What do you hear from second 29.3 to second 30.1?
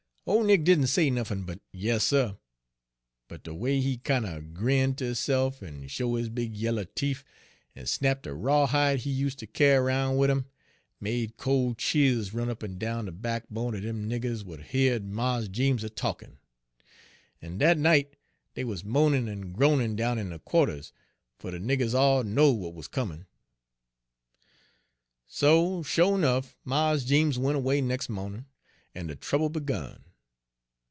begun.